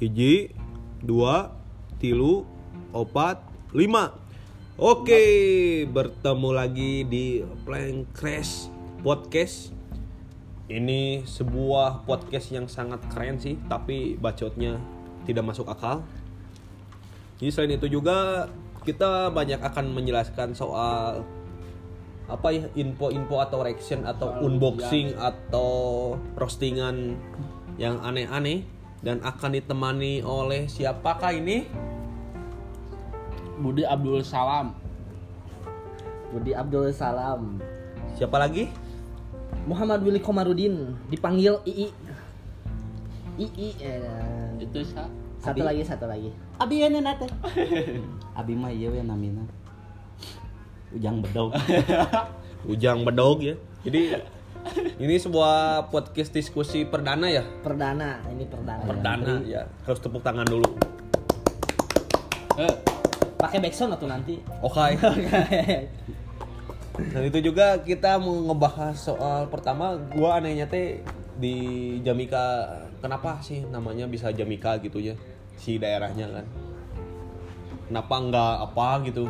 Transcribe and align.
hiji 0.00 0.48
dua 1.04 1.52
tilu 2.00 2.48
opat 2.96 3.44
lima. 3.76 4.16
Oke 4.80 5.20
bertemu 5.92 6.50
lagi 6.56 7.04
di 7.04 7.44
Plank 7.68 8.16
Crash 8.16 8.72
Podcast. 9.04 9.76
Ini 10.72 11.28
sebuah 11.28 12.08
podcast 12.08 12.48
yang 12.48 12.64
sangat 12.64 13.04
keren 13.12 13.36
sih 13.36 13.60
tapi 13.68 14.16
bacotnya 14.16 14.80
tidak 15.28 15.52
masuk 15.52 15.68
akal. 15.68 16.00
Jadi 17.36 17.52
selain 17.52 17.76
itu 17.76 17.92
juga 17.92 18.48
kita 18.88 19.28
banyak 19.28 19.60
akan 19.60 19.92
menjelaskan 19.92 20.56
soal 20.56 21.28
apa 22.24 22.48
ya 22.48 22.64
info-info 22.72 23.36
atau 23.36 23.60
reaction 23.60 24.08
atau 24.08 24.32
unboxing 24.48 25.12
atau 25.20 25.70
roastingan 26.40 27.20
yang 27.76 28.00
aneh-aneh 28.00 28.79
dan 29.00 29.20
akan 29.24 29.56
ditemani 29.56 30.20
oleh 30.20 30.68
siapakah 30.68 31.32
ini? 31.32 31.64
Budi 33.60 33.84
Abdul 33.84 34.24
Salam. 34.24 34.72
Budi 36.32 36.52
Abdul 36.56 36.88
Salam. 36.92 37.60
Siapa 38.16 38.36
lagi? 38.40 38.68
Muhammad 39.68 40.00
Willy 40.00 40.20
Komarudin 40.20 40.96
dipanggil 41.12 41.60
II. 41.68 41.88
II. 43.40 43.68
eh, 43.80 44.56
Itu 44.60 44.80
sa. 44.84 45.08
satu 45.40 45.64
lagi, 45.64 45.80
satu 45.84 46.04
lagi. 46.04 46.32
Abi 46.60 46.84
ya 46.84 46.88
nate. 46.92 47.24
Abi 48.38 48.52
mah 48.52 48.68
iya 48.72 48.92
we 48.92 49.00
namina. 49.00 49.44
Ujang 50.92 51.24
bedog. 51.24 51.56
Ujang 52.70 53.08
Bedog 53.08 53.40
ya. 53.40 53.56
Jadi 53.80 54.20
ini 55.00 55.16
sebuah 55.16 55.88
podcast 55.88 56.30
diskusi 56.30 56.84
perdana 56.84 57.26
ya. 57.28 57.44
Perdana, 57.64 58.20
ini 58.28 58.44
perdana. 58.44 58.84
Perdana 58.84 59.34
ya. 59.44 59.64
Harus 59.84 60.00
tepuk 60.00 60.20
tangan 60.20 60.44
dulu. 60.46 60.68
Eh, 62.60 62.74
Pakai 63.40 63.56
backsound 63.56 63.96
atau 63.96 64.04
nanti? 64.04 64.36
Oke. 64.66 64.84
Dan 67.00 67.22
itu 67.24 67.38
juga 67.40 67.80
kita 67.80 68.20
mau 68.20 68.36
ngebahas 68.52 68.92
soal 68.92 69.48
pertama 69.48 69.96
gua 70.12 70.36
anehnya 70.36 70.68
teh 70.68 71.00
di 71.40 71.56
Jamika 72.04 72.68
kenapa 73.00 73.40
sih 73.40 73.64
namanya 73.64 74.04
bisa 74.04 74.28
Jamika 74.28 74.76
gitu 74.84 75.00
ya 75.00 75.16
si 75.56 75.80
daerahnya 75.80 76.28
kan 76.28 76.44
kenapa 77.88 78.14
enggak 78.20 78.54
apa 78.68 78.88
gitu 79.08 79.24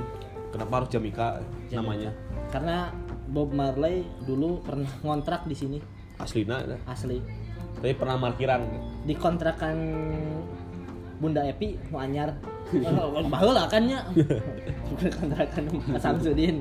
kenapa 0.51 0.83
harus 0.83 0.91
Jamika 0.91 1.39
namanya 1.71 2.11
Karena 2.51 2.91
Bob 3.31 3.51
Marley 3.51 4.03
dulu 4.21 4.59
pernah 4.61 4.91
ngontrak 5.01 5.47
di 5.47 5.55
sini 5.55 5.79
aslina 6.17 6.61
ya. 6.61 6.77
asli. 6.85 7.23
tapi 7.73 7.95
pernah 7.95 8.19
parkiran 8.19 8.61
Di 9.03 9.15
kontrakan 9.15 9.77
Bunda 11.17 11.45
Epi 11.45 11.77
mau 11.89 12.01
anyar. 12.01 12.33
Baheula 13.33 13.65
kan 13.67 13.83
nya. 13.85 14.05
kontrakan 14.99 15.65
Mas 15.87 16.01
Samsudin. 16.01 16.61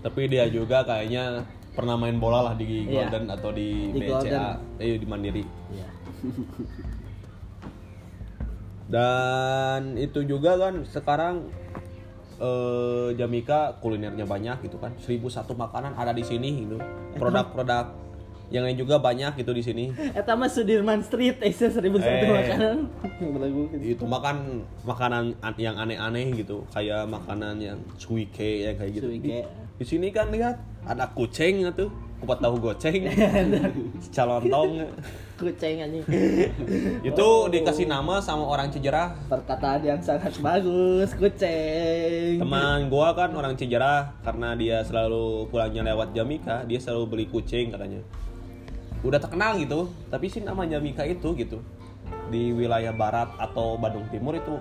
tapi 0.00 0.26
dia 0.26 0.44
juga 0.46 0.82
kayaknya 0.82 1.46
pernah 1.72 1.94
main 1.94 2.18
bola 2.18 2.42
lah 2.42 2.54
di 2.54 2.84
Iya. 2.84 3.06
Golden 3.06 3.24
atau 3.30 3.50
di, 3.50 3.88
Di 3.90 4.00
BCA 4.02 4.46
eh 4.76 4.98
di 4.98 5.06
Mandiri 5.06 5.44
Iya. 5.70 5.88
Dan 8.88 9.96
itu 9.96 10.20
juga 10.22 10.58
kan 10.58 10.84
sekarang 10.84 11.48
eh, 12.42 13.08
Jamika 13.14 13.78
kulinernya 13.78 14.26
banyak 14.26 14.58
gitu 14.62 14.76
kan. 14.76 14.90
1001 14.98 15.22
makanan 15.54 15.94
ada 15.94 16.10
di 16.10 16.20
sini 16.20 16.66
gitu. 16.66 16.76
Produk-produk 17.14 18.02
yang 18.50 18.68
lain 18.68 18.76
juga 18.76 18.98
banyak 18.98 19.38
gitu 19.38 19.50
di 19.50 19.62
sini. 19.62 19.84
Eta 20.12 20.34
mah 20.34 20.44
Sudirman 20.44 21.00
Street, 21.00 21.40
Esa 21.40 21.70
1001 21.70 22.04
Eh. 22.04 22.28
makanan. 22.28 22.76
Gitu. 23.72 23.96
Itu 23.96 24.04
makan 24.04 24.36
makanan 24.82 25.38
an- 25.40 25.56
yang 25.56 25.72
aneh-aneh 25.74 26.36
gitu, 26.36 26.66
kayak 26.68 27.06
makanan 27.06 27.56
yang 27.56 27.78
suike 27.96 28.68
yang 28.68 28.76
kayak 28.76 28.92
gitu. 28.92 29.08
Di, 29.08 29.18
Suike. 29.18 29.40
di 29.72 29.84
sini 29.86 30.12
kan 30.12 30.28
lihat 30.28 30.60
ada 30.84 31.08
kucing 31.08 31.64
tuh, 31.72 31.88
kupat 32.22 32.38
tahu 32.38 32.54
goceng, 32.62 33.02
calontong. 34.14 34.86
Kucing 35.34 35.82
anjing. 35.82 36.06
itu 37.02 37.28
dikasih 37.50 37.90
nama 37.90 38.22
sama 38.22 38.46
orang 38.46 38.70
Cijerah 38.70 39.10
Perkataan 39.26 39.82
yang 39.82 39.98
sangat 39.98 40.38
bagus, 40.38 41.10
kucing. 41.18 42.38
teman 42.38 42.86
gua 42.86 43.10
kan 43.18 43.34
orang 43.34 43.58
Cijerah 43.58 44.14
karena 44.22 44.54
dia 44.54 44.86
selalu 44.86 45.50
pulangnya 45.50 45.82
lewat 45.82 46.14
Jamika 46.14 46.62
dia 46.62 46.78
selalu 46.78 47.04
beli 47.10 47.26
kucing 47.26 47.74
katanya 47.74 48.06
udah 49.02 49.18
terkenal 49.18 49.58
gitu 49.58 49.90
tapi 50.06 50.30
sih 50.30 50.46
nama 50.46 50.62
Jamika 50.62 51.02
itu 51.02 51.34
gitu 51.34 51.58
di 52.30 52.54
wilayah 52.54 52.94
barat 52.94 53.34
atau 53.34 53.74
Bandung 53.74 54.06
Timur 54.14 54.38
itu 54.38 54.54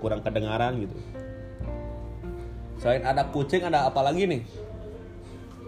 kurang 0.00 0.24
kedengaran 0.24 0.80
gitu 0.80 0.96
selain 2.80 3.04
ada 3.04 3.28
kucing 3.30 3.62
ada 3.62 3.86
apa 3.86 4.00
lagi 4.00 4.26
nih 4.26 4.40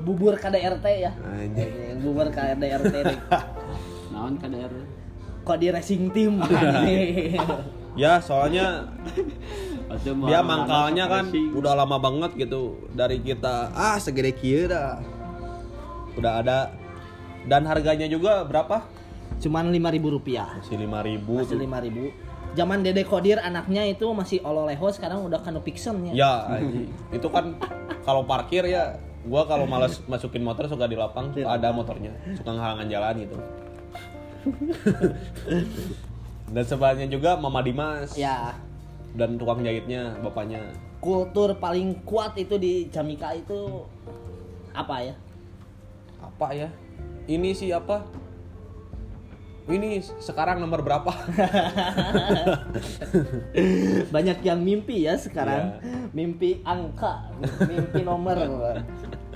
Bubur 0.05 0.37
KDRT 0.37 0.87
ya. 1.01 1.13
Anjing. 1.17 1.65
Anjing, 1.65 1.99
Bubur 2.05 2.29
KDRT 2.29 2.95
nih. 3.03 3.19
naon 4.13 4.37
KDR? 4.37 4.73
Kok 5.43 5.57
di 5.59 5.69
racing 5.69 6.13
team? 6.13 6.33
ya 7.95 8.19
soalnya 8.19 8.91
dia 10.03 10.41
mangkalnya 10.43 11.05
kan 11.07 11.25
racing. 11.31 11.55
udah 11.55 11.73
lama 11.79 11.97
banget 11.99 12.35
gitu 12.37 12.91
dari 12.91 13.23
kita 13.23 13.71
ah 13.71 13.95
segede 14.03 14.35
kieu 14.35 14.67
dah 14.67 14.99
udah 16.19 16.43
ada 16.43 16.59
dan 17.47 17.63
harganya 17.65 18.11
juga 18.11 18.43
berapa 18.43 18.83
Cuman 19.35 19.69
5000 19.69 20.15
rupiah. 20.15 20.47
masih 20.57 20.79
5000 20.79 21.27
Masih 21.27 21.57
tuh. 21.59 21.59
5000 21.61 22.55
Zaman 22.55 22.87
Dede 22.87 23.03
Kodir 23.03 23.43
anaknya 23.43 23.83
itu 23.83 24.07
masih 24.15 24.39
ololeho 24.47 24.87
sekarang 24.95 25.27
udah 25.27 25.43
kanu 25.43 25.59
Pixen 25.59 26.07
ya. 26.07 26.13
Ya, 26.15 26.33
anjing. 26.55 26.87
itu 27.11 27.27
kan 27.27 27.59
kalau 28.07 28.23
parkir 28.23 28.63
ya, 28.63 28.95
gua 29.25 29.49
kalau 29.49 29.65
males 29.65 30.05
masukin 30.05 30.45
motor 30.45 30.69
suka 30.69 30.85
di 30.85 30.97
lapang 30.97 31.33
suka 31.33 31.49
ada 31.49 31.73
motornya, 31.73 32.13
suka 32.37 32.51
ngehalangan 32.53 32.89
jalan 32.89 33.15
gitu. 33.25 33.37
Dan 36.55 36.65
sebelahnya 36.69 37.09
juga 37.09 37.41
Mama 37.41 37.65
Dimas 37.65 38.13
Ya, 38.21 38.53
dan 39.17 39.41
tukang 39.41 39.65
jahitnya 39.65 40.13
bapaknya. 40.21 40.61
kultur 41.01 41.57
paling 41.57 42.05
kuat 42.05 42.37
itu 42.37 42.57
di 42.57 42.89
Jamika 42.89 43.33
itu 43.37 43.85
apa 44.73 45.05
ya? 45.05 45.15
Apa 46.21 46.49
ya? 46.53 46.69
Ini 47.25 47.53
sih 47.53 47.73
apa? 47.73 48.05
Ini 49.65 50.05
sekarang 50.21 50.61
nomor 50.61 50.85
berapa? 50.85 51.09
Banyak 54.15 54.45
yang 54.45 54.61
mimpi 54.61 55.09
ya 55.09 55.17
sekarang. 55.17 55.81
Iya. 55.81 56.13
Mimpi 56.13 56.61
angka, 56.65 57.33
mimpi 57.65 58.01
nomor. 58.05 58.37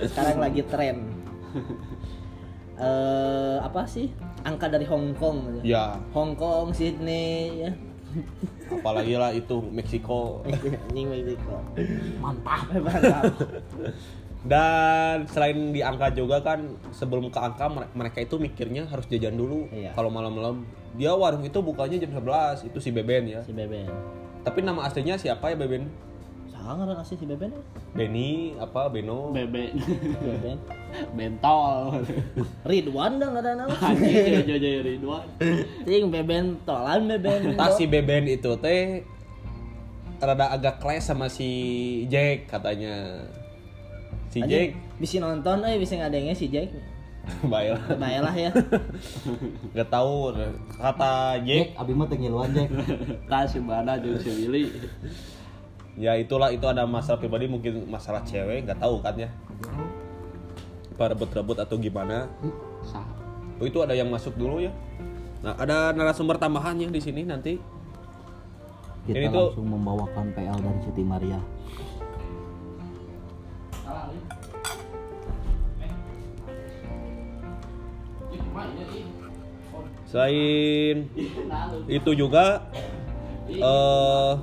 Sekarang 0.01 0.37
lagi 0.45 0.61
tren. 0.63 0.97
Eh 2.79 3.57
apa 3.59 3.83
sih? 3.83 4.07
Angka 4.41 4.71
dari 4.71 4.87
Hong 4.87 5.11
Kong. 5.13 5.59
ya, 5.61 5.99
Hong 6.15 6.31
Kong, 6.33 6.71
Sydney, 6.71 7.67
ya. 7.67 7.71
apalagi 8.71 9.19
lah 9.19 9.29
itu 9.29 9.59
Meksiko. 9.59 10.47
Anjing 10.87 11.11
Meksiko. 11.11 11.59
Mantap. 12.23 12.71
Mantap. 12.87 13.23
Dan 14.39 15.27
selain 15.27 15.75
di 15.75 15.83
angka 15.83 16.15
juga 16.15 16.39
kan 16.39 16.79
sebelum 16.95 17.27
ke 17.27 17.35
angka 17.35 17.67
mere- 17.67 17.91
mereka 17.91 18.23
itu 18.23 18.39
mikirnya 18.39 18.87
harus 18.87 19.03
jajan 19.05 19.35
dulu. 19.35 19.67
Iya. 19.67 19.91
Kalau 19.91 20.07
malam-malam 20.07 20.63
dia 20.95 21.11
warung 21.11 21.43
itu 21.43 21.59
bukanya 21.59 21.99
jam 21.99 22.15
11 22.15 22.63
itu 22.63 22.79
si 22.79 22.89
Beben 22.89 23.27
ya. 23.27 23.43
Si 23.43 23.51
Beben. 23.51 23.91
Tapi 24.47 24.63
nama 24.63 24.87
aslinya 24.87 25.19
siapa 25.19 25.51
ya 25.51 25.59
Beben? 25.59 25.91
Sangat 26.69 27.01
ngasih 27.01 27.17
si 27.17 27.25
Beben 27.25 27.49
ya? 27.49 27.61
Beni 27.97 28.53
apa 28.61 28.93
Beno? 28.93 29.33
Bebe 29.33 29.73
Beben. 30.21 30.57
bentol. 31.17 32.05
Ridwan 32.61 33.17
dah 33.17 33.27
nggak 33.33 33.41
ada 33.41 33.51
nama. 33.57 33.73
Anjing 33.73 34.45
jojo 34.45 34.69
Ridwan. 34.85 35.25
Ting 35.81 36.13
Beben 36.13 36.61
tolan 36.69 37.09
Beben. 37.09 37.57
Entah 37.57 37.73
si 37.73 37.89
Beben 37.89 38.29
itu 38.29 38.53
teh 38.61 39.01
rada 40.21 40.53
agak 40.53 40.77
clash 40.77 41.09
sama 41.09 41.25
si 41.25 41.49
Jack 42.05 42.53
katanya. 42.53 43.25
Si 44.29 44.37
Jack 44.45 44.77
bisa 45.01 45.25
nonton, 45.25 45.65
eh 45.65 45.81
bisa 45.81 45.97
ngadengnya 45.97 46.37
si 46.37 46.53
Jack. 46.53 46.69
baik 47.49 47.81
lah. 47.81 47.83
Baiklah 47.97 48.35
ya. 48.37 48.51
Gak 49.77 49.89
tahu 49.89 50.37
kata 50.77 51.41
Jack 51.41 51.73
Jack, 51.73 51.81
abi 51.81 51.97
mah 51.97 52.05
teu 52.05 52.21
ngiluan 52.21 52.53
Jack. 52.53 52.69
Tah 53.25 53.49
si 53.49 53.57
Bana 53.57 53.97
jeung 53.97 54.21
si 54.21 54.29
Willy. 54.29 54.69
Ya 55.99 56.15
itulah 56.15 56.47
itu 56.47 56.63
ada 56.63 56.87
masalah 56.87 57.19
pribadi 57.19 57.45
mungkin 57.45 57.83
masalah 57.85 58.23
cewek 58.23 58.63
nggak 58.63 58.79
tahu 58.79 59.03
kan 59.03 59.19
ya. 59.19 59.29
Apa 60.95 61.11
rebut-rebut 61.11 61.59
atau 61.59 61.75
gimana. 61.75 62.31
Oh 63.59 63.67
itu 63.67 63.83
ada 63.83 63.91
yang 63.91 64.07
masuk 64.07 64.39
dulu 64.39 64.63
ya? 64.63 64.71
Nah 65.43 65.55
ada 65.55 65.91
narasumber 65.91 66.39
tambahannya 66.39 66.87
di 66.87 67.01
sini 67.03 67.27
nanti. 67.27 67.59
Kita 69.03 69.15
Ini 69.15 69.27
tuh- 69.27 69.51
langsung 69.51 69.67
membawakan 69.67 70.31
PL 70.31 70.57
dari 70.59 70.79
Siti 70.85 71.03
Maria. 71.03 71.39
selain 80.09 81.05
itu 81.85 82.11
juga 82.17 82.65
eh 83.49 84.33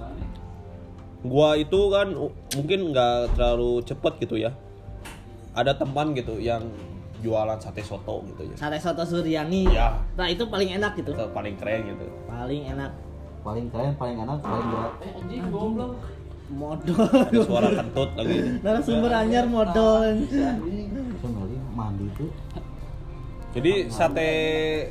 gua 1.27 1.59
itu 1.59 1.81
kan 1.91 2.09
mungkin 2.57 2.95
nggak 2.95 3.37
terlalu 3.37 3.83
cepet 3.83 4.13
gitu 4.23 4.37
ya 4.39 4.51
ada 5.57 5.73
teman 5.77 6.13
gitu 6.13 6.37
yang 6.39 6.63
jualan 7.25 7.57
sate 7.59 7.81
soto 7.81 8.23
gitu 8.29 8.45
ya 8.45 8.55
Sate 8.61 8.77
soto 8.77 9.01
Suryani. 9.03 9.73
Ya. 9.73 9.97
Nah, 10.21 10.29
itu 10.29 10.45
paling 10.53 10.69
enak 10.77 11.01
gitu. 11.01 11.17
itu 11.17 11.25
paling 11.33 11.57
keren 11.57 11.81
gitu 11.89 12.07
Paling 12.29 12.63
enak. 12.77 12.93
paling 13.41 13.67
keren 13.73 13.93
paling 13.97 14.17
enak 14.21 14.39
paling 14.43 14.67
berat 14.69 14.93
Modal. 16.47 16.95
ada 17.27 17.41
suara 17.43 17.69
kentut 17.75 18.11
lagi 18.15 18.39
Narasumber 18.63 19.11
anyar 19.11 19.51
modal. 19.51 20.15
Sebenarnya 20.31 21.61
mandi 21.75 22.07
tuh 22.15 22.31
jadi 23.57 23.89
sate 23.89 24.31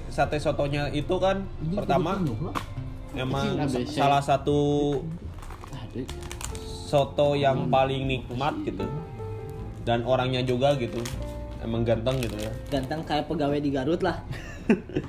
sate 0.10 0.42
sotonya 0.42 0.90
itu 0.90 1.14
kan 1.22 1.46
pertama 1.78 2.18
emang 3.14 3.62
salah 3.86 4.18
satu 4.18 4.58
Aduh. 5.96 6.08
soto 6.86 7.34
yang 7.34 7.72
paling 7.72 8.04
nikmat 8.04 8.52
gitu 8.62 8.84
dan 9.82 10.04
orangnya 10.04 10.44
juga 10.44 10.76
gitu 10.76 11.00
emang 11.64 11.82
ganteng 11.82 12.20
gitu 12.20 12.36
ya 12.36 12.52
Ganteng 12.70 13.02
kayak 13.02 13.26
pegawai 13.26 13.58
di 13.58 13.72
Garut 13.72 14.04
lah. 14.04 14.20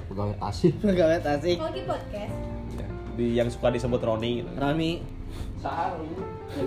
pegawai 0.06 0.36
tasih 0.42 0.72
Pegawai 0.78 1.18
tasik. 1.18 1.58
Lagi 1.58 1.82
podcast. 1.84 2.32
Ya, 2.72 2.86
di 3.12 3.26
yang 3.34 3.48
suka 3.50 3.74
disebut 3.74 3.98
Roni 3.98 4.40
gitu. 4.40 4.50
Rami 4.54 5.02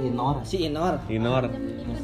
Inor 0.04 0.44
si 0.44 0.68
Inor. 0.68 1.00
Inor 1.08 1.48
ini. 1.48 1.96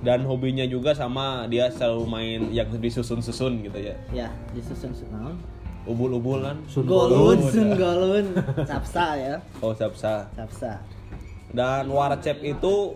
dan 0.00 0.24
hobinya 0.24 0.64
juga 0.64 0.92
sama 0.92 1.44
dia 1.44 1.68
selalu 1.68 2.04
main 2.08 2.40
yang 2.48 2.68
disusun-susun 2.72 3.60
gitu 3.62 3.78
ya 3.80 3.96
Ya, 4.12 4.28
disusun 4.52 4.92
naon? 5.08 5.36
Ubul-ubulan. 5.88 6.56
Golun, 6.84 7.38
sun 7.48 7.72
golun. 7.74 8.26
Sapsa 8.68 9.16
ya. 9.16 9.34
oh 9.64 9.72
sapsa 9.72 10.28
Sapsa. 10.36 10.80
dan 11.50 11.88
warcep 11.90 12.38
itu 12.44 12.94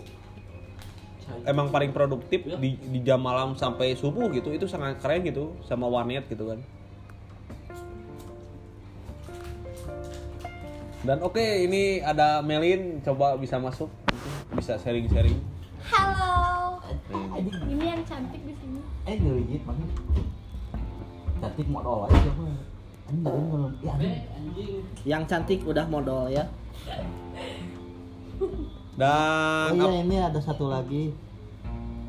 emang 1.43 1.73
paling 1.73 1.91
produktif 1.91 2.45
di, 2.61 2.77
di 2.79 3.01
jam 3.03 3.19
malam 3.19 3.57
sampai 3.57 3.97
subuh 3.97 4.29
gitu. 4.31 4.53
Itu 4.53 4.69
sangat 4.69 5.01
keren 5.01 5.25
gitu 5.25 5.57
sama 5.65 5.89
warnet 5.89 6.29
gitu 6.29 6.53
kan. 6.53 6.61
Dan 11.05 11.21
oke 11.21 11.41
ini 11.41 12.01
ada 12.01 12.41
Melin. 12.41 13.01
Coba 13.05 13.37
bisa 13.37 13.61
masuk. 13.61 13.93
Bisa 14.57 14.81
sharing-sharing. 14.81 15.37
Halo. 15.85 16.81
Ini 17.69 17.85
yang 17.85 18.03
cantik 18.09 18.41
di 18.41 18.55
sini. 18.57 18.81
eh 19.05 19.21
ngelijit 19.21 19.61
mana 19.69 19.85
cantik 21.37 21.69
modal 21.69 22.09
aja 22.09 22.31
ya. 23.07 23.95
Yang 25.05 25.23
cantik 25.27 25.61
udah 25.63 25.85
modal 25.87 26.29
ya. 26.29 26.49
oh 28.35 28.51
dan 28.95 29.75
iya 29.75 29.85
ap- 29.85 29.99
ini 30.01 30.17
ada 30.21 30.39
satu 30.39 30.71
lagi 30.71 31.11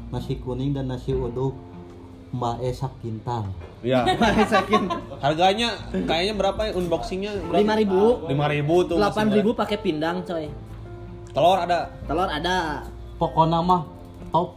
nasi 0.08 0.38
kuning 0.38 0.70
dan 0.70 0.86
nasi 0.86 1.12
uduk 1.12 1.58
Mbak 2.30 2.62
Esa 2.62 2.94
Kintal 2.96 3.50
ya 3.82 4.06
Sakit. 4.54 4.86
harganya 5.18 5.74
kayaknya 5.90 6.34
berapa 6.36 6.62
ya 6.62 6.72
unboxingnya 6.76 7.32
Lima 7.50 7.74
ribu. 7.74 8.22
lima 8.28 8.46
ribu 8.46 8.86
tuh 8.86 8.98
Delapan 8.98 9.34
ribu 9.34 9.54
pakai 9.54 9.78
pindang 9.80 10.22
coy. 10.22 10.46
telur 11.34 11.58
ada 11.58 11.90
Telur 12.06 12.30
ada. 12.30 12.86
pokoknya 13.18 13.60
mah 13.60 13.82
top 14.30 14.54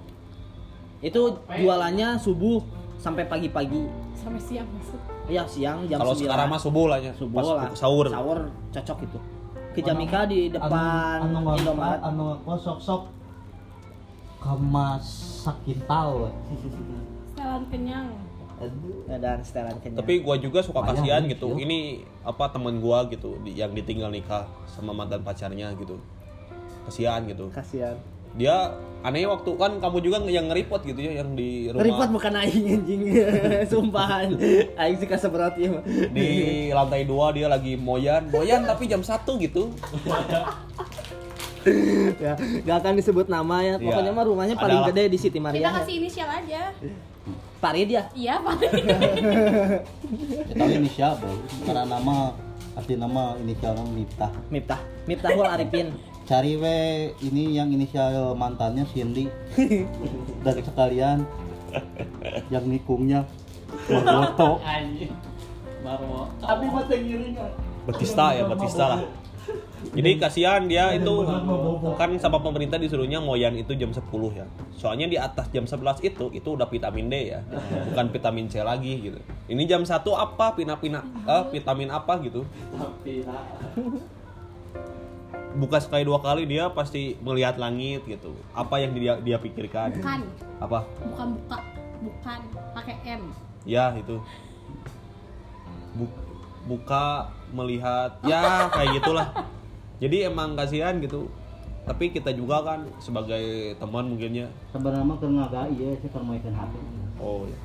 Itu 1.00 1.38
jualannya 1.48 2.18
subuh 2.18 2.58
sampai 2.98 3.24
pagi-pagi. 3.24 3.86
Sampai 4.18 4.42
siang 4.42 4.66
masuk. 4.74 5.00
Ya 5.30 5.42
siang 5.46 5.86
jam 5.86 6.02
kalau 6.02 6.14
9. 6.18 6.26
sekarang 6.26 6.46
mah 6.50 6.60
subuh 6.60 6.86
lah 6.90 6.98
ya 6.98 7.12
subuh 7.14 7.38
pas 7.38 7.48
lah. 7.54 7.70
sahur 7.78 8.06
Sahur 8.10 8.38
cocok 8.74 8.98
itu. 9.06 9.18
Ke 9.78 9.80
Jamika 9.86 10.26
di 10.26 10.50
depan 10.50 11.22
anu, 11.22 11.38
anu, 11.38 11.54
Indomaret. 11.54 12.00
anu 12.02 12.24
apa 12.34 12.52
sok 12.58 12.78
sok 12.82 13.02
kamas 14.42 15.06
sakintal 15.46 16.34
Setelan 17.30 17.62
kenyang. 17.70 18.08
Aduh. 18.58 19.06
dan 19.06 19.38
setelan 19.38 19.78
kenyang. 19.78 20.02
tapi 20.02 20.18
gua 20.18 20.34
juga 20.34 20.58
suka 20.66 20.82
kasihan 20.82 21.22
gitu 21.30 21.54
iya. 21.54 21.62
ini 21.62 21.78
apa 22.26 22.50
temen 22.50 22.82
gua 22.82 23.06
gitu 23.06 23.38
yang 23.46 23.70
ditinggal 23.70 24.10
nikah 24.10 24.50
sama 24.66 24.90
mantan 24.90 25.22
pacarnya 25.22 25.70
gitu 25.78 25.94
kasihan 26.90 27.22
gitu 27.30 27.54
kasihan. 27.54 27.94
Dia 28.34 28.74
anehnya 28.98 29.30
waktu 29.30 29.50
kan 29.54 29.78
kamu 29.78 29.96
juga 30.02 30.16
yang 30.26 30.50
ngeripot 30.50 30.82
gitu 30.82 30.98
ya 30.98 31.22
yang 31.22 31.38
di 31.38 31.70
rumah 31.70 31.86
Repot 31.86 32.10
bukan 32.18 32.32
aing 32.34 32.66
anjing. 32.74 33.00
Sumpahan. 33.70 34.28
Aing 34.74 34.96
sih 34.98 35.06
kaseberat 35.06 35.54
ya. 35.54 35.78
di 36.10 36.28
lantai 36.74 37.06
dua 37.06 37.30
dia 37.30 37.46
lagi 37.46 37.78
moyan 37.78 38.26
moyan 38.28 38.66
tapi 38.66 38.90
jam 38.90 39.00
satu 39.06 39.38
gitu 39.38 39.70
ya, 42.22 42.34
gak 42.64 42.76
akan 42.82 42.92
disebut 42.98 43.26
nama 43.30 43.62
ya. 43.62 43.74
Iya. 43.76 43.86
Pokoknya 43.86 44.12
mah 44.14 44.24
rumahnya 44.24 44.56
paling 44.58 44.80
Adalah. 44.82 44.94
gede 44.94 45.04
di 45.14 45.18
Siti 45.20 45.38
Maria. 45.38 45.58
Kita 45.60 45.70
ya. 45.70 45.76
kasih 45.82 45.94
inisial 46.00 46.28
aja. 46.30 46.62
Parid 47.58 47.88
ya. 47.90 48.02
Iya, 48.14 48.34
Pak. 48.40 48.56
kita 50.54 50.64
inisial 50.64 51.12
boy 51.18 51.36
karena 51.66 51.82
nama 51.84 52.32
asli 52.78 52.94
nama 52.94 53.34
inisialnya 53.42 53.84
Miftah 53.90 54.32
Miftah. 54.48 54.80
Miftahul 55.04 55.46
Arifin. 55.46 55.90
Cari 56.28 56.60
we 56.60 57.08
ini 57.24 57.56
yang 57.56 57.72
inisial 57.72 58.36
mantannya 58.36 58.84
Cindy 58.92 59.32
dan 60.44 60.60
sekalian. 60.60 61.18
Yang 62.52 62.64
nikungnya. 62.68 63.24
Marmo. 63.88 64.60
Tapi 66.44 66.64
mah 66.68 66.84
ngiringan. 66.84 67.52
Batista 67.88 68.36
ya 68.36 68.44
Batista 68.44 68.84
lah. 68.84 69.00
Jadi 69.96 70.20
kasihan 70.20 70.68
dia 70.68 70.92
itu 70.92 71.24
kan 71.96 72.12
sama 72.20 72.44
pemerintah 72.44 72.76
disuruhnya 72.76 73.24
moyan 73.24 73.56
itu 73.56 73.72
jam 73.72 73.88
10 73.88 74.04
ya. 74.36 74.44
Soalnya 74.76 75.08
di 75.08 75.16
atas 75.16 75.48
jam 75.48 75.64
11 75.64 76.04
itu 76.04 76.28
itu 76.36 76.48
udah 76.52 76.68
vitamin 76.68 77.08
D 77.08 77.32
ya. 77.32 77.40
Bukan 77.88 78.12
vitamin 78.12 78.52
C 78.52 78.60
lagi 78.60 79.00
gitu. 79.00 79.16
Ini 79.48 79.64
jam 79.64 79.88
1 79.88 80.04
apa? 80.12 80.52
Pina-pina 80.52 81.00
eh, 81.24 81.44
vitamin 81.48 81.88
apa 81.88 82.20
gitu? 82.20 82.44
Tapi. 82.76 83.24
buka 85.58 85.82
sekali 85.82 86.06
dua 86.06 86.22
kali 86.22 86.46
dia 86.46 86.70
pasti 86.70 87.18
melihat 87.18 87.58
langit 87.58 88.06
gitu 88.06 88.30
apa 88.54 88.78
yang 88.78 88.94
dia 88.94 89.18
dia 89.18 89.36
pikirkan 89.36 89.90
Bukan. 89.92 90.20
apa 90.62 90.78
Bukan 91.02 91.28
buka. 91.34 91.58
Bukan. 91.98 92.40
Pakai 92.72 92.94
M. 93.04 93.22
ya 93.66 93.90
itu 93.92 94.22
Bu- 95.92 96.18
buka 96.64 97.26
melihat 97.50 98.22
ya 98.22 98.42
kayak 98.74 99.02
gitulah 99.02 99.28
jadi 99.98 100.30
emang 100.30 100.54
kasihan 100.54 100.94
gitu 101.02 101.26
tapi 101.82 102.12
kita 102.12 102.30
juga 102.30 102.60
kan 102.62 102.84
sebagai 103.00 103.74
teman 103.80 104.12
mungkinnya 104.12 104.46
sebenarnya 104.70 105.04
mah 105.08 105.16
keur 105.16 105.32
ngaga 105.32 105.62
iya 105.72 105.96
sih 105.98 106.08
keur 106.12 106.22
main 106.22 106.38
hati 106.44 106.78
oh 107.18 107.48
ya. 107.48 107.58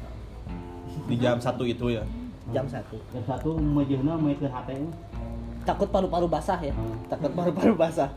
di 1.06 1.16
jam 1.20 1.38
satu 1.38 1.62
itu 1.64 1.94
ya 1.94 2.04
Jam 2.52 2.68
1. 2.68 2.76
yang 3.16 3.24
satu 3.24 3.56
mejehna 3.56 4.20
main 4.20 4.36
hati 4.36 4.76
Takut 5.64 5.88
paru-paru 5.88 6.28
basah 6.28 6.60
ya. 6.60 6.72
Hmm. 6.72 6.96
Takut 7.08 7.32
paru-paru 7.32 7.74
basah. 7.76 8.10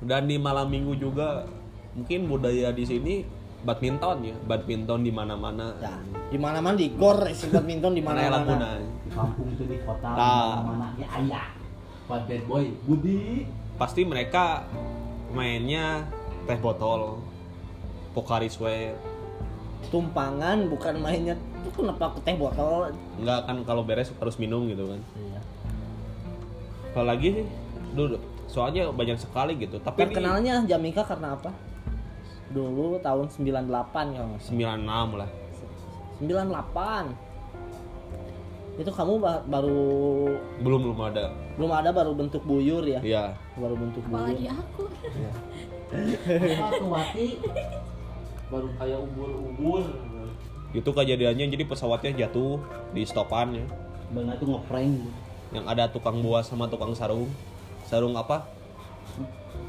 dan 0.00 0.26
di 0.26 0.34
malam 0.34 0.66
minggu 0.66 0.98
juga 0.98 1.46
mungkin 1.94 2.26
budaya 2.26 2.68
di 2.68 2.82
sini 2.82 3.22
badminton 3.62 4.18
ya 4.24 4.34
badminton 4.42 4.98
di 4.98 5.14
mana-mana 5.14 5.78
Ya, 5.78 5.94
di 6.26 6.34
mana-mana 6.34 6.74
di 6.74 6.90
gor 6.90 7.22
si 7.30 7.46
badminton 7.46 7.94
di 7.94 8.02
mana 8.02 8.26
mana-mana. 8.26 8.82
Di 8.98 9.08
kampung 9.08 9.46
itu 9.46 9.62
di 9.62 9.78
kota 9.78 10.10
Nah. 10.10 10.66
mana 10.66 10.86
ya 10.96 11.06
ayah 11.14 11.46
Pak 12.02 12.26
bad 12.26 12.42
boy 12.44 12.74
Budi 12.82 13.46
pasti 13.76 14.02
mereka 14.02 14.66
mainnya 15.30 16.02
teh 16.42 16.58
botol 16.58 17.22
Pocari 18.10 18.50
Sweat 18.50 18.98
Tumpangan 19.86 20.66
bukan 20.66 20.98
mainnya 20.98 21.38
tuh 21.62 21.70
kenapa 21.78 22.10
ke 22.10 22.20
teh 22.22 22.34
botol? 22.34 22.90
nggak 23.16 23.40
kan 23.44 23.56
kalau 23.62 23.86
beres 23.86 24.10
harus 24.12 24.34
minum 24.36 24.66
gitu 24.66 24.82
kan 24.84 24.98
Iya. 25.14 25.40
Apalagi 26.92 27.28
sih 27.34 27.46
dulu 27.90 28.20
soalnya 28.44 28.92
banyak 28.92 29.16
sekali 29.16 29.56
gitu 29.56 29.80
tapi 29.80 30.04
ini 30.04 30.12
Terkenalnya 30.12 30.60
Jamika 30.62 31.02
karena 31.02 31.32
apa? 31.32 31.48
Dulu 32.48 33.00
tahun 33.00 33.32
98 33.32 33.64
ya. 34.12 34.22
96 34.44 34.84
lah 35.16 35.30
98. 36.20 37.16
Itu 38.74 38.88
kamu 38.88 39.12
ba- 39.18 39.40
baru 39.42 40.32
belum 40.60 40.80
belum 40.82 41.00
ada 41.02 41.32
belum 41.56 41.68
ada 41.70 41.90
baru 41.90 42.12
bentuk 42.12 42.40
buyur 42.42 42.84
ya? 42.84 43.00
ya 43.00 43.32
Baru 43.54 43.72
bentuk 43.74 44.04
Apalagi 44.06 44.44
buyur. 44.44 44.52
aku. 44.54 44.82
Satu 46.52 46.84
wati 46.86 47.26
baru 48.48 48.68
kayak 48.76 49.00
ubur-ubur. 49.02 49.84
itu 50.72 50.88
kejadiannya 50.88 51.48
jadi 51.48 51.64
pesawatnya 51.64 52.12
jatuh 52.18 52.56
di 52.92 53.04
stopan 53.04 53.52
ya 53.52 53.64
benar 54.08 54.36
itu 54.36 54.44
ngeprank 54.46 55.04
yang 55.52 55.64
ada 55.68 55.88
tukang 55.88 56.24
buah 56.24 56.40
sama 56.40 56.66
tukang 56.68 56.96
sarung 56.96 57.28
sarung 57.84 58.16
apa 58.16 58.44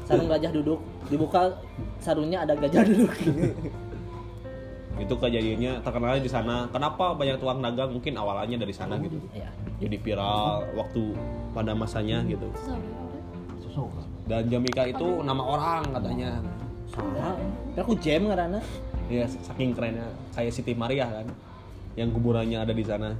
Sarung 0.04 0.28
gajah 0.28 0.52
duduk. 0.52 0.80
Dibuka 1.08 1.56
sarungnya 1.96 2.44
ada 2.44 2.52
gajah 2.56 2.84
duduk. 2.88 3.12
Itu 5.00 5.14
kejadiannya 5.16 5.80
terkenalnya 5.80 6.22
di 6.22 6.30
sana. 6.30 6.68
Kenapa 6.68 7.16
banyak 7.16 7.40
tukang 7.40 7.64
dagang? 7.64 7.90
Mungkin 7.92 8.12
awalnya 8.14 8.60
dari 8.60 8.74
sana 8.76 9.00
gitu. 9.00 9.16
ya 9.32 9.48
Jadi 9.80 9.96
viral 9.98 10.68
waktu 10.76 11.16
pada 11.56 11.72
masanya 11.72 12.20
gitu. 12.28 12.46
Kan. 12.52 12.78
Dan 14.28 14.42
Jamika 14.48 14.86
itu 14.86 15.24
nama 15.24 15.42
orang 15.42 15.82
katanya. 15.88 16.40
salah 16.94 17.34
Tapi 17.74 17.80
aku 17.80 17.94
jam 17.98 18.28
karena 18.30 18.60
Iya, 19.04 19.26
saking 19.28 19.76
kerennya 19.76 20.08
kayak 20.32 20.52
Siti 20.52 20.72
Maria 20.72 21.10
kan. 21.10 21.26
Yang 21.96 22.08
kuburannya 22.16 22.58
ada 22.60 22.72
di 22.72 22.84
sana. 22.84 23.12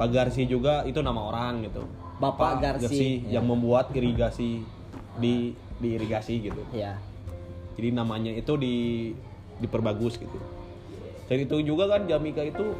Pak 0.00 0.08
Garsi 0.08 0.48
juga 0.48 0.80
itu 0.88 1.04
nama 1.04 1.20
orang 1.28 1.68
gitu. 1.68 1.84
Bapak 2.16 2.64
Pak 2.64 2.80
Garsi, 2.80 3.20
ya. 3.28 3.36
yang 3.36 3.44
membuat 3.44 3.92
irigasi 3.92 4.64
di 5.20 5.52
di 5.76 5.88
irigasi 5.92 6.40
gitu. 6.40 6.64
ya 6.72 6.96
Jadi 7.76 7.92
namanya 7.92 8.32
itu 8.32 8.56
di 8.56 8.76
diperbagus 9.60 10.16
gitu. 10.16 10.40
Dan 11.28 11.44
itu 11.44 11.56
juga 11.60 11.84
kan 11.92 12.08
Jamika 12.08 12.40
itu 12.40 12.72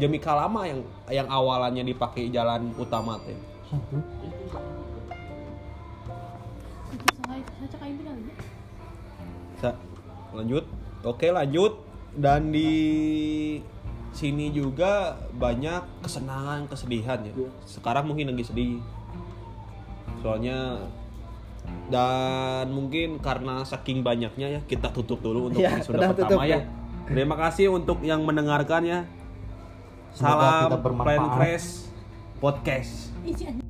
Jamika 0.00 0.32
lama 0.32 0.64
yang 0.64 0.80
yang 1.12 1.28
awalannya 1.28 1.84
dipakai 1.84 2.32
jalan 2.32 2.72
utama 2.80 3.20
teh. 3.28 3.36
Ya. 9.60 9.72
Lanjut. 10.32 10.64
Oke, 11.04 11.28
lanjut. 11.28 11.76
Dan 12.16 12.56
di 12.56 12.72
sini 14.12 14.52
juga 14.52 15.16
banyak 15.36 16.04
kesenangan, 16.04 16.68
kesedihan 16.68 17.18
ya. 17.24 17.32
Sekarang 17.64 18.08
mungkin 18.08 18.32
lagi 18.32 18.44
sedih. 18.44 18.78
Soalnya 20.20 20.78
dan 21.88 22.68
mungkin 22.74 23.22
karena 23.22 23.62
saking 23.62 24.02
banyaknya 24.02 24.58
ya 24.58 24.60
kita 24.66 24.90
tutup 24.90 25.22
dulu 25.22 25.48
untuk 25.52 25.62
Ya, 25.62 25.78
episode 25.78 25.98
pertama 25.98 26.14
tutup 26.16 26.40
ya. 26.44 26.58
ya. 26.58 26.60
Terima 27.06 27.36
kasih 27.38 27.66
untuk 27.74 27.98
yang 28.02 28.22
mendengarkan 28.22 28.82
ya. 28.86 29.00
Salam. 30.12 30.76
Plan 30.80 31.24
Crash 31.36 31.88
Podcast. 32.38 33.61